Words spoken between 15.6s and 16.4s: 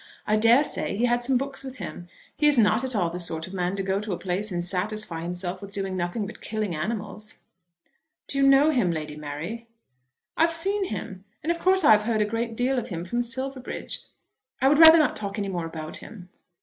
about him."